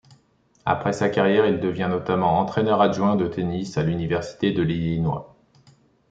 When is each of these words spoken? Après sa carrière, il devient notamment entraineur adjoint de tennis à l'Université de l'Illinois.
Après 0.65 0.93
sa 0.93 1.09
carrière, 1.09 1.45
il 1.45 1.59
devient 1.59 1.85
notamment 1.87 2.39
entraineur 2.39 2.81
adjoint 2.81 3.15
de 3.15 3.27
tennis 3.27 3.77
à 3.77 3.83
l'Université 3.83 4.51
de 4.51 4.63
l'Illinois. 4.63 5.35